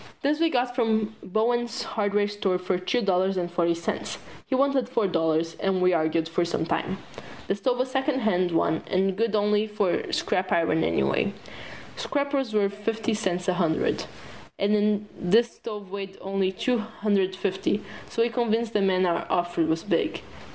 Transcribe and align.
This 0.23 0.39
we 0.39 0.49
got 0.49 0.73
from 0.73 1.15
Bowen's 1.21 1.83
hardware 1.83 2.27
store 2.27 2.57
for 2.57 2.79
two 2.79 3.03
dollars 3.03 3.37
and 3.37 3.51
forty 3.51 3.75
cents. 3.75 4.17
He 4.47 4.55
wanted 4.55 4.89
four 4.89 5.05
dollars, 5.05 5.53
and 5.59 5.79
we 5.79 5.93
argued 5.93 6.27
for 6.27 6.43
some 6.43 6.65
time. 6.65 6.97
The 7.47 7.53
stove 7.53 7.77
was 7.77 7.89
a 7.89 7.91
secondhand 7.91 8.49
one 8.49 8.81
and 8.87 9.15
good 9.15 9.35
only 9.35 9.67
for 9.67 10.11
scrap 10.11 10.51
iron 10.51 10.83
anyway. 10.83 11.35
Scrap 11.97 12.33
was 12.33 12.51
worth 12.51 12.73
fifty 12.73 13.13
cents 13.13 13.47
a 13.47 13.53
hundred, 13.53 14.05
and 14.57 15.07
this 15.19 15.57
stove 15.57 15.91
weighed 15.91 16.17
only 16.19 16.51
two 16.51 16.79
hundred 16.79 17.35
fifty, 17.35 17.83
so 18.09 18.23
we 18.23 18.29
convinced 18.29 18.73
the 18.73 18.81
man 18.81 19.05
our 19.05 19.27
offer 19.29 19.61
was 19.63 19.83
big. 19.83 20.23